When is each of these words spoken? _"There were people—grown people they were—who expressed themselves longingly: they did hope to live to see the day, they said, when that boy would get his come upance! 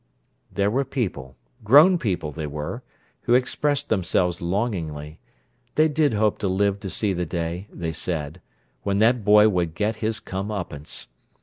_"There 0.55 0.71
were 0.71 0.83
people—grown 0.83 1.99
people 1.99 2.31
they 2.31 2.47
were—who 2.47 3.35
expressed 3.35 3.89
themselves 3.89 4.41
longingly: 4.41 5.19
they 5.75 5.87
did 5.87 6.15
hope 6.15 6.39
to 6.39 6.47
live 6.47 6.79
to 6.79 6.89
see 6.89 7.13
the 7.13 7.27
day, 7.27 7.67
they 7.71 7.93
said, 7.93 8.41
when 8.81 8.97
that 8.97 9.23
boy 9.23 9.47
would 9.47 9.75
get 9.75 9.97
his 9.97 10.19
come 10.19 10.47
upance! 10.49 11.05